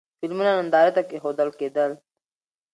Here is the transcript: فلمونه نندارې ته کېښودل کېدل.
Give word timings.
فلمونه 0.19 0.51
نندارې 0.57 0.91
ته 0.95 1.01
کېښودل 1.09 1.49
کېدل. 1.59 1.91